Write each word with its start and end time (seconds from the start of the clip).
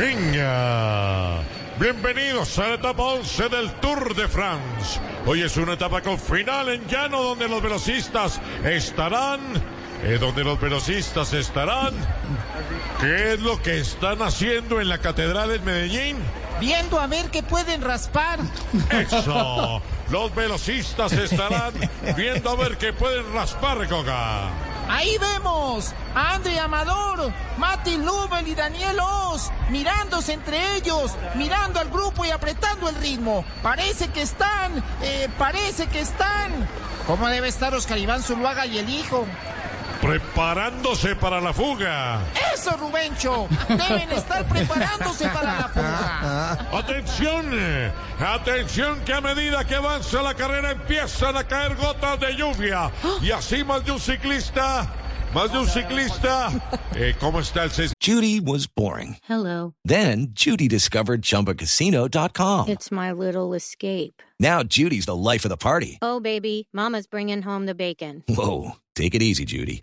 Venga. 0.00 1.42
Bienvenidos 1.78 2.58
a 2.58 2.68
la 2.68 2.74
etapa 2.76 3.02
11 3.02 3.50
del 3.50 3.70
Tour 3.82 4.14
de 4.14 4.28
France. 4.28 4.98
Hoy 5.26 5.42
es 5.42 5.58
una 5.58 5.74
etapa 5.74 6.00
con 6.00 6.18
final 6.18 6.70
en 6.70 6.86
llano 6.86 7.22
donde 7.22 7.46
los 7.46 7.60
velocistas 7.60 8.40
estarán. 8.64 9.40
Eh, 10.02 10.16
donde 10.18 10.42
los 10.42 10.58
velocistas 10.58 11.34
estarán. 11.34 11.92
¿Qué 12.98 13.34
es 13.34 13.40
lo 13.40 13.60
que 13.60 13.78
están 13.78 14.22
haciendo 14.22 14.80
en 14.80 14.88
la 14.88 14.96
Catedral 14.96 15.50
en 15.50 15.62
Medellín? 15.66 16.16
Viendo 16.60 16.98
a 16.98 17.06
ver 17.06 17.30
qué 17.30 17.42
pueden 17.42 17.82
raspar. 17.82 18.38
Eso. 18.90 19.82
Los 20.08 20.34
velocistas 20.34 21.12
estarán 21.12 21.74
viendo 22.16 22.48
a 22.48 22.56
ver 22.56 22.78
qué 22.78 22.94
pueden 22.94 23.30
raspar, 23.34 23.86
Coca. 23.86 24.48
Ahí 24.90 25.16
vemos 25.18 25.94
a 26.16 26.34
André 26.34 26.58
Amador, 26.58 27.32
Mati 27.58 27.96
Lubel 27.96 28.48
y 28.48 28.56
Daniel 28.56 28.98
Oz 29.00 29.52
mirándose 29.70 30.32
entre 30.32 30.76
ellos, 30.76 31.12
mirando 31.36 31.78
al 31.78 31.90
grupo 31.90 32.24
y 32.24 32.30
apretando 32.30 32.88
el 32.88 32.96
ritmo. 32.96 33.44
Parece 33.62 34.08
que 34.08 34.22
están, 34.22 34.82
eh, 35.00 35.28
parece 35.38 35.86
que 35.86 36.00
están. 36.00 36.68
¿Cómo 37.06 37.28
debe 37.28 37.46
estar 37.46 37.72
Oscar 37.72 37.98
Iván 37.98 38.24
Zuluaga 38.24 38.66
y 38.66 38.78
el 38.78 38.88
hijo? 38.88 39.26
Preparándose 40.00 41.14
para 41.14 41.40
la 41.40 41.52
fuga. 41.52 42.20
Eso, 42.52 42.76
Rubencho. 42.76 43.46
Deben 43.68 44.10
estar 44.10 44.44
preparándose 44.48 45.28
para 45.28 45.54
la 45.54 45.68
fuga. 45.68 46.48
Atención, 46.80 47.52
atención 48.18 49.04
que 49.04 49.12
a 49.12 49.20
medida 49.20 49.64
que 49.64 49.74
avanza 49.74 50.22
la 50.22 50.34
carrera 50.34 50.70
empiezan 50.70 51.36
a 51.36 51.44
caer 51.44 51.76
gotas 51.76 52.18
de 52.18 52.34
lluvia. 52.34 52.90
Y 53.20 53.30
así 53.30 53.62
más 53.64 53.84
de 53.84 53.92
un 53.92 54.00
ciclista 54.00 54.88
Más 55.34 55.52
de 55.52 55.58
un 55.58 55.66
ciclista. 55.66 56.50
Eh, 56.96 57.14
¿Cómo 57.20 57.38
está 57.38 57.64
el 57.64 57.70
Judy 58.00 58.40
was 58.40 58.66
boring. 58.66 59.16
Hello. 59.22 59.74
Then 59.84 60.32
Judy 60.34 60.66
discovered 60.66 61.22
ChumbaCasino.com. 61.22 62.68
It's 62.68 62.90
my 62.90 63.12
little 63.12 63.54
escape. 63.54 64.22
Now 64.40 64.64
Judy's 64.64 65.06
the 65.06 65.14
life 65.14 65.44
of 65.44 65.50
the 65.50 65.56
party. 65.56 65.98
Oh, 66.02 66.18
baby, 66.18 66.68
mama's 66.72 67.06
bringing 67.06 67.42
home 67.42 67.66
the 67.66 67.76
bacon. 67.76 68.24
Whoa, 68.28 68.72
take 68.96 69.14
it 69.14 69.22
easy, 69.22 69.44
Judy. 69.44 69.82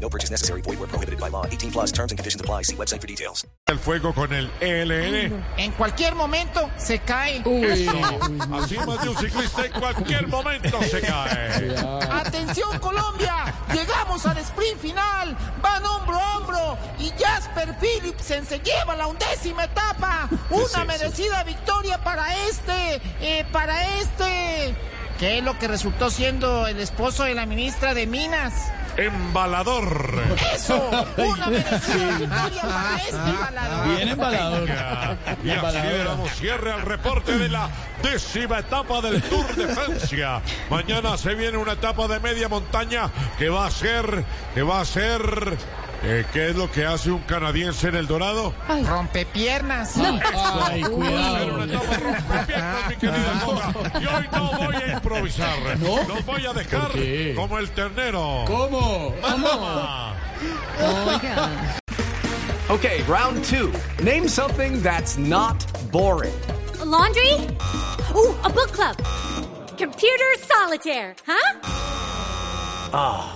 No 0.00 0.08
purchase 0.08 0.30
necessary. 0.30 0.62
Void 0.62 0.78
where 0.78 0.88
prohibited 0.88 1.18
by 1.18 1.28
law. 1.28 1.44
18 1.46 1.72
plus 1.72 1.92
terms 1.92 2.12
and 2.12 2.18
conditions 2.18 2.40
apply. 2.40 2.62
See 2.62 2.76
website 2.76 3.00
for 3.00 3.06
details. 3.06 3.46
El 3.66 3.78
fuego 3.78 4.12
con 4.12 4.32
el 4.32 4.48
ELN. 4.60 5.44
En 5.56 5.72
cualquier 5.72 6.14
momento 6.14 6.70
se 6.76 7.00
cae. 7.00 7.38
Eso. 7.38 7.92
Así 8.54 8.76
más 8.78 9.02
de 9.02 9.08
un 9.08 9.16
ciclista 9.16 9.66
en 9.66 9.72
cualquier 9.72 10.28
momento 10.28 10.80
se 10.82 11.00
cae. 11.00 11.76
Atención 12.10 12.78
Colombia, 12.78 13.52
llegamos 13.72 14.24
al 14.26 14.38
sprint 14.38 14.78
final. 14.78 15.36
Van 15.60 15.84
hombro 15.84 16.16
a 16.16 16.36
hombro 16.36 16.78
y 16.98 17.10
Jasper 17.18 17.74
Philipsen 17.80 18.46
se 18.46 18.60
lleva 18.60 18.94
la 18.94 19.06
undécima 19.08 19.64
etapa. 19.64 20.28
Una 20.50 20.84
merecida 20.84 21.42
victoria 21.44 21.98
para 22.04 22.46
este, 22.46 23.00
eh, 23.20 23.44
para 23.50 23.98
este. 23.98 24.74
¿Qué 25.18 25.38
es 25.38 25.44
lo 25.44 25.58
que 25.58 25.66
resultó 25.66 26.10
siendo 26.10 26.66
el 26.66 26.78
esposo 26.78 27.24
de 27.24 27.34
la 27.34 27.46
ministra 27.46 27.94
de 27.94 28.06
Minas? 28.06 28.52
Embalador. 28.96 30.22
Eso, 30.54 30.90
una 31.18 31.46
merecida 31.48 32.18
victoria 32.18 32.62
para 32.62 32.96
este 32.96 33.16
embalador. 33.16 33.96
Bien 33.96 34.08
embalador. 34.08 34.68
Y 35.44 35.50
así 35.50 35.78
le 35.86 36.04
damos 36.04 36.30
cierre 36.32 36.72
al 36.72 36.82
reporte 36.82 37.38
de 37.38 37.48
la 37.48 37.68
décima 38.02 38.60
etapa 38.60 39.00
del 39.00 39.22
Tour 39.22 39.54
de 39.54 39.68
Francia. 39.68 40.40
Mañana 40.70 41.16
se 41.18 41.34
viene 41.34 41.58
una 41.58 41.72
etapa 41.72 42.08
de 42.08 42.20
media 42.20 42.48
montaña 42.48 43.10
que 43.38 43.48
va 43.48 43.66
a 43.66 43.70
ser, 43.70 44.24
que 44.54 44.62
va 44.62 44.80
a 44.80 44.84
ser 44.84 45.56
eh, 46.02 46.24
¿Qué 46.32 46.50
es 46.50 46.56
lo 46.56 46.70
que 46.70 46.84
hace 46.84 47.10
un 47.10 47.20
canadiense 47.20 47.88
en 47.88 47.96
el 47.96 48.06
Dorado? 48.06 48.54
Rompe 48.86 49.26
piernas. 49.26 49.96
Ay, 49.96 50.82
cuidado. 50.82 51.66
Rompepiernas, 51.66 52.88
mi 52.88 52.96
querida 52.96 53.42
Coga. 53.44 53.72
Y 54.00 54.06
hoy 54.06 54.28
no 54.32 54.50
voy 54.58 54.74
a 54.76 54.92
improvisar. 54.92 55.58
Los 56.08 56.24
voy 56.24 56.46
a 56.46 56.52
dejar 56.52 56.90
como 57.34 57.58
el 57.58 57.70
ternero. 57.70 58.44
¿Cómo? 58.46 59.14
Mamá. 59.22 60.14
Okay, 62.68 63.02
round 63.04 63.44
two. 63.44 63.72
Name 64.02 64.26
something 64.26 64.82
that's 64.82 65.16
not 65.16 65.64
boring. 65.92 66.34
A 66.80 66.84
laundry? 66.84 67.32
Ooh, 68.14 68.34
a 68.42 68.50
book 68.50 68.72
club. 68.72 68.96
Computer 69.78 70.34
solitaire, 70.40 71.14
huh? 71.26 71.58
Ah, 72.92 73.35